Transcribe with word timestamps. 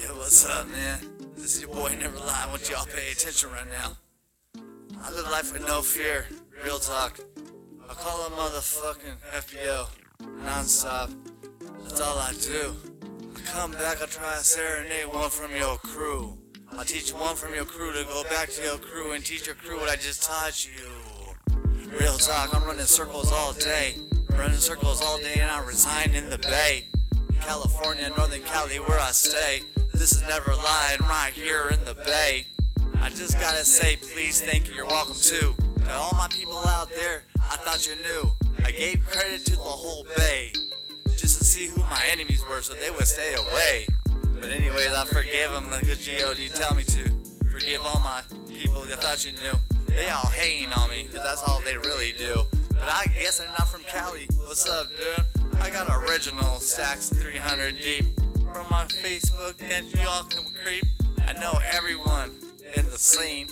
Yeah, 0.00 0.12
what's 0.12 0.46
up, 0.46 0.66
man? 0.70 0.98
This 1.36 1.56
is 1.56 1.60
your 1.60 1.74
boy 1.74 1.94
Never 2.00 2.16
Lie. 2.16 2.44
I 2.46 2.48
want 2.48 2.70
y'all 2.70 2.86
pay 2.86 3.12
attention 3.12 3.50
right 3.50 3.66
now. 3.68 3.92
I 5.02 5.10
live 5.10 5.30
life 5.30 5.52
with 5.52 5.66
no 5.66 5.82
fear. 5.82 6.26
Real 6.64 6.78
talk. 6.78 7.20
I 7.86 7.92
call 7.92 8.26
a 8.26 8.30
motherfucking 8.30 9.18
FBO 9.34 9.88
nonstop. 10.42 11.14
That's 11.82 12.00
all 12.00 12.16
I 12.16 12.32
do. 12.40 12.74
I 13.36 13.40
come 13.52 13.72
back, 13.72 14.00
I 14.02 14.06
try 14.06 14.36
to 14.36 14.42
serenade 14.42 15.12
one 15.12 15.28
from 15.28 15.54
your 15.54 15.76
crew. 15.76 16.38
I 16.78 16.84
teach 16.84 17.12
one 17.12 17.36
from 17.36 17.54
your 17.54 17.66
crew 17.66 17.92
to 17.92 18.04
go 18.04 18.22
back 18.30 18.48
to 18.52 18.62
your 18.62 18.78
crew 18.78 19.12
and 19.12 19.22
teach 19.22 19.46
your 19.46 19.56
crew 19.56 19.78
what 19.78 19.90
I 19.90 19.96
just 19.96 20.22
taught 20.22 20.66
you. 20.66 21.92
Real 22.00 22.16
talk, 22.16 22.54
I'm 22.56 22.64
running 22.64 22.86
circles 22.86 23.30
all 23.32 23.52
day. 23.52 23.96
Running 24.30 24.56
circles 24.56 25.02
all 25.02 25.18
day 25.18 25.40
and 25.40 25.50
I 25.50 25.62
resign 25.62 26.14
in 26.14 26.30
the 26.30 26.38
bay. 26.38 26.86
California, 27.42 28.08
Northern 28.16 28.40
Cali, 28.42 28.78
where 28.78 28.98
I 28.98 29.10
stay. 29.10 29.60
This 30.00 30.12
is 30.12 30.22
never 30.22 30.54
lying 30.54 31.00
right 31.02 31.30
here 31.34 31.68
in 31.68 31.84
the 31.84 31.92
bay. 31.92 32.46
I 33.02 33.10
just 33.10 33.38
gotta 33.38 33.66
say, 33.66 33.96
please, 33.96 34.40
thank 34.40 34.66
you, 34.66 34.74
you're 34.74 34.86
welcome 34.86 35.14
too. 35.14 35.54
To 35.84 35.92
all 35.92 36.14
my 36.16 36.26
people 36.28 36.56
out 36.68 36.88
there, 36.88 37.24
I 37.36 37.56
thought 37.56 37.86
you 37.86 37.96
knew. 37.96 38.32
I 38.64 38.70
gave 38.70 39.04
credit 39.04 39.44
to 39.44 39.56
the 39.56 39.60
whole 39.60 40.06
bay. 40.16 40.52
Just 41.18 41.38
to 41.40 41.44
see 41.44 41.66
who 41.66 41.82
my 41.82 42.02
enemies 42.10 42.42
were 42.48 42.62
so 42.62 42.72
they 42.72 42.90
would 42.90 43.06
stay 43.06 43.34
away. 43.34 43.86
But 44.40 44.48
anyways, 44.48 44.90
I 44.90 45.04
forgive 45.04 45.52
them 45.52 45.70
like 45.70 45.82
a 45.82 45.96
G.O.D. 45.96 46.48
tell 46.54 46.74
me 46.74 46.82
to. 46.84 47.04
Forgive 47.52 47.82
all 47.84 48.00
my 48.00 48.22
people 48.48 48.80
that 48.84 49.02
thought 49.02 49.26
you 49.26 49.32
knew. 49.32 49.52
They 49.86 50.08
all 50.08 50.28
hating 50.28 50.72
on 50.72 50.88
me, 50.88 51.08
cause 51.12 51.22
that's 51.22 51.42
all 51.46 51.60
they 51.60 51.76
really 51.76 52.14
do. 52.16 52.44
But 52.70 52.88
I 52.88 53.04
guess 53.20 53.36
they're 53.36 53.48
not 53.48 53.68
from 53.68 53.82
Cali. 53.82 54.28
What's 54.46 54.66
up, 54.66 54.86
dude? 54.96 55.60
I 55.60 55.68
got 55.68 55.90
original 55.90 56.58
stacks 56.58 57.10
300 57.10 57.76
deep. 57.76 58.06
From 58.70 58.78
my 58.78 58.84
Facebook, 58.84 59.60
and 59.68 59.92
y'all 59.94 60.22
can 60.22 60.44
creep. 60.62 60.84
I 61.26 61.32
know 61.32 61.58
everyone 61.72 62.30
in 62.76 62.84
the 62.84 62.98
scene. 62.98 63.48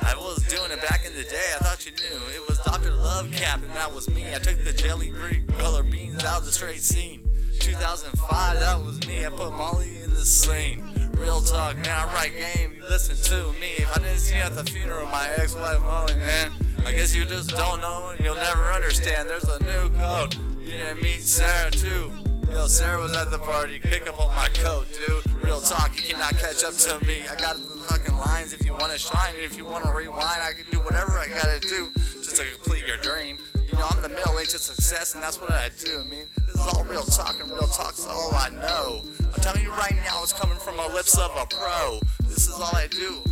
I 0.00 0.14
was 0.14 0.42
doing 0.48 0.70
it 0.70 0.80
back 0.80 1.04
in 1.04 1.14
the 1.14 1.24
day, 1.24 1.52
I 1.56 1.62
thought 1.62 1.84
you 1.84 1.92
knew. 1.92 2.18
It 2.34 2.48
was 2.48 2.58
Dr. 2.60 2.90
Love 2.90 3.30
Cap, 3.32 3.60
and 3.62 3.70
that 3.72 3.92
was 3.92 4.08
me. 4.08 4.34
I 4.34 4.38
took 4.38 4.64
the 4.64 4.72
jelly 4.72 5.10
green 5.10 5.46
color 5.58 5.82
beans 5.82 6.24
out 6.24 6.40
of 6.40 6.46
the 6.46 6.52
straight 6.52 6.80
scene. 6.80 7.20
2005, 7.60 8.60
that 8.60 8.82
was 8.82 9.06
me. 9.06 9.26
I 9.26 9.28
put 9.28 9.52
Molly 9.52 9.98
in 10.02 10.10
the 10.10 10.24
scene. 10.24 11.10
Real 11.18 11.42
talk, 11.42 11.76
man, 11.76 11.90
I 11.90 12.14
write 12.14 12.32
game. 12.34 12.82
Listen 12.88 13.16
to 13.30 13.52
me. 13.60 13.72
If 13.76 13.94
I 13.94 14.00
didn't 14.00 14.20
see 14.20 14.36
you 14.36 14.42
at 14.42 14.54
the 14.54 14.64
funeral, 14.64 15.06
my 15.06 15.28
ex-wife 15.36 15.82
Molly, 15.82 16.14
man, 16.14 16.50
I 16.86 16.92
guess 16.92 17.14
you 17.14 17.26
just 17.26 17.50
don't 17.50 17.82
know 17.82 18.08
and 18.08 18.24
you'll 18.24 18.36
never 18.36 18.72
understand. 18.72 19.28
There's 19.28 19.44
a 19.44 19.62
new 19.64 19.90
code. 19.98 20.34
You 20.60 20.78
didn't 20.78 21.02
meet 21.02 21.20
Sarah 21.20 21.70
too. 21.70 22.21
Yo, 22.62 22.68
Sarah 22.68 23.02
was 23.02 23.12
at 23.16 23.28
the 23.28 23.40
party. 23.40 23.80
Pick 23.80 24.08
up 24.08 24.20
on 24.20 24.32
my 24.36 24.46
coat, 24.54 24.86
dude. 24.94 25.42
Real 25.42 25.60
talk, 25.60 25.96
you 25.96 26.14
cannot 26.14 26.38
catch 26.38 26.62
up 26.62 26.72
to 26.74 27.04
me. 27.04 27.22
I 27.28 27.34
got 27.34 27.56
the 27.56 27.66
fucking 27.90 28.16
lines 28.16 28.52
if 28.52 28.64
you 28.64 28.72
wanna 28.72 28.96
shine. 28.98 29.34
If 29.34 29.56
you 29.56 29.64
wanna 29.64 29.92
rewind, 29.92 30.40
I 30.40 30.52
can 30.52 30.66
do 30.70 30.78
whatever 30.78 31.18
I 31.18 31.26
gotta 31.26 31.58
do 31.58 31.90
just 31.96 32.36
to 32.36 32.44
complete 32.54 32.86
your 32.86 32.98
dream. 32.98 33.38
You 33.66 33.76
know, 33.76 33.88
I'm 33.90 34.00
the 34.00 34.10
middle 34.10 34.38
age 34.38 34.54
of 34.54 34.60
success, 34.60 35.14
and 35.14 35.22
that's 35.24 35.40
what 35.40 35.50
I 35.50 35.70
do. 35.84 36.02
I 36.02 36.04
mean, 36.04 36.28
this 36.46 36.54
is 36.54 36.60
all 36.60 36.84
real 36.84 37.02
talk, 37.02 37.34
and 37.40 37.50
real 37.50 37.66
talk's 37.66 38.06
all 38.06 38.32
I 38.32 38.50
know. 38.50 39.02
I'm 39.18 39.42
telling 39.42 39.64
you 39.64 39.72
right 39.72 39.96
now, 39.96 40.22
it's 40.22 40.32
coming 40.32 40.58
from 40.58 40.76
the 40.76 40.86
lips 40.94 41.18
of 41.18 41.32
a 41.34 41.44
pro. 41.46 41.98
This 42.28 42.46
is 42.46 42.54
all 42.54 42.76
I 42.76 42.86
do. 42.86 43.24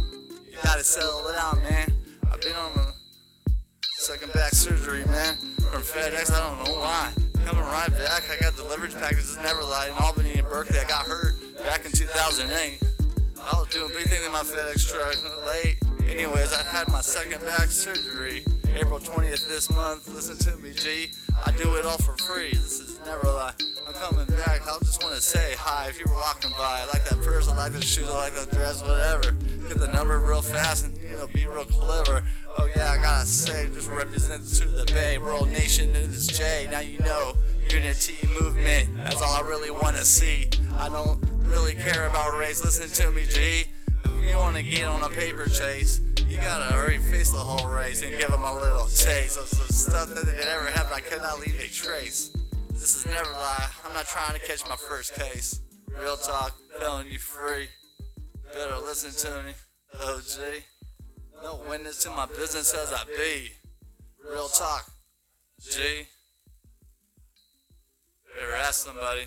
You 0.51 0.59
gotta 0.65 0.83
settle 0.83 1.29
it 1.29 1.37
out, 1.39 1.63
man. 1.63 1.93
I've 2.33 2.41
been 2.41 2.57
on 2.57 2.75
the 2.75 2.93
second 4.01 4.33
back 4.33 4.51
surgery, 4.55 5.05
man, 5.05 5.37
from 5.71 5.83
FedEx. 5.83 6.33
I 6.33 6.41
don't 6.41 6.65
know 6.65 6.81
why. 6.81 7.13
Right 7.81 7.91
back, 7.93 8.25
I 8.31 8.37
got 8.39 8.55
delivery 8.57 8.91
packages. 8.91 9.39
Never 9.43 9.63
lied. 9.63 9.89
In 9.89 9.97
Albany 10.05 10.35
and 10.35 10.47
Berkeley, 10.47 10.79
I 10.79 10.85
got 10.85 11.07
hurt 11.07 11.33
back 11.65 11.87
in 11.87 11.93
2008. 11.93 12.79
I 13.41 13.59
was 13.59 13.69
doing 13.69 13.89
big 13.97 14.07
things 14.07 14.27
in 14.27 14.31
my 14.31 14.41
FedEx 14.41 14.87
truck 14.87 15.17
late. 15.47 15.79
Anyways, 16.07 16.53
I 16.53 16.63
had 16.63 16.89
my 16.89 17.01
second 17.01 17.41
back 17.41 17.69
surgery 17.69 18.45
April 18.77 18.99
20th 18.99 19.49
this 19.49 19.71
month. 19.71 20.07
Listen 20.09 20.37
to 20.37 20.61
me, 20.63 20.75
G. 20.75 21.11
I 21.47 21.53
do 21.53 21.75
it 21.77 21.87
all 21.87 21.97
for 21.97 22.15
free. 22.19 22.51
This 22.51 22.81
is 22.81 23.01
never 23.07 23.27
a 23.27 23.33
lie. 23.33 23.55
I'm 23.89 23.95
coming 23.95 24.27
back. 24.27 24.61
I 24.69 24.77
just 24.81 25.03
want 25.03 25.15
to 25.15 25.23
say 25.23 25.55
hi 25.57 25.89
if 25.89 25.99
you 25.99 26.05
were 26.07 26.21
walking 26.21 26.51
by. 26.51 26.83
I 26.83 26.85
like 26.93 27.09
that 27.09 27.19
purse, 27.23 27.49
I 27.49 27.57
like 27.57 27.73
the 27.73 27.81
shoes, 27.81 28.11
I 28.11 28.15
like 28.15 28.35
the 28.35 28.55
dress, 28.55 28.83
whatever. 28.83 29.33
Get 29.69 29.79
the 29.79 29.91
number 29.95 30.19
real 30.19 30.43
fast 30.43 30.85
and, 30.85 30.99
you 30.99 31.17
know, 31.17 31.29
be 31.29 31.47
real 31.47 31.65
clever. 31.65 32.23
Oh, 32.59 32.69
yeah, 32.77 32.93
I 32.93 33.01
gotta 33.01 33.25
say, 33.25 33.71
just 33.73 33.89
represent 33.89 34.47
to 34.57 34.67
the 34.67 34.85
Bay. 34.93 35.17
World 35.17 35.49
Nation 35.49 35.89
is 35.97 36.27
J. 36.27 36.69
Now 36.71 36.81
you 36.81 36.99
know, 36.99 37.33
unity 37.73 38.17
movement. 38.41 38.89
That's 38.97 39.23
all 39.23 39.45
I 39.45 39.47
really 39.47 39.71
want 39.71 39.97
to 39.97 40.05
see. 40.05 40.49
I 40.77 40.89
don't 40.89 41.21
really 41.45 41.75
care 41.75 42.09
about 42.09 42.37
race. 42.37 42.65
Listen 42.65 42.89
to 42.89 43.13
me, 43.13 43.25
G. 43.27 43.65
If 44.05 44.31
you 44.31 44.37
want 44.37 44.57
to 44.57 44.63
get 44.63 44.85
on 44.87 45.03
a 45.03 45.09
paper 45.09 45.47
chase, 45.47 46.01
you 46.29 46.37
gotta 46.37 46.75
hurry 46.75 46.99
face 46.99 47.31
the 47.31 47.39
whole 47.39 47.69
race 47.69 48.03
and 48.03 48.11
give 48.19 48.31
them 48.31 48.43
a 48.43 48.55
little 48.55 48.87
taste 48.87 49.39
of 49.39 49.47
some 49.47 49.69
stuff 49.69 50.09
that 50.09 50.27
they 50.27 50.45
never 50.45 50.67
happened. 50.67 50.95
I 50.95 51.01
could 51.01 51.23
not 51.23 51.39
leave 51.39 51.55
a 51.61 51.69
trace. 51.69 52.31
This 52.73 52.97
is 52.97 53.07
never 53.07 53.31
lie. 53.31 53.69
I'm 53.87 53.95
not 53.95 54.07
trying 54.07 54.39
to 54.39 54.47
catch 54.47 54.69
my 54.69 54.77
first 54.77 55.15
case. 55.15 55.61
Real 56.01 56.17
talk, 56.17 56.57
telling 56.81 57.09
you 57.09 57.19
free. 57.19 57.69
Better 58.53 58.79
listen 58.79 59.13
to 59.31 59.43
me, 59.45 59.53
OG. 60.03 60.63
No 61.43 61.61
witness 61.69 62.03
to 62.03 62.11
my 62.11 62.27
business 62.27 62.75
as 62.75 62.93
I 62.93 63.05
be. 63.17 63.53
Real 64.29 64.49
talk, 64.49 64.91
G. 65.61 66.07
Better 68.41 68.57
ask 68.57 68.87
somebody. 68.87 69.27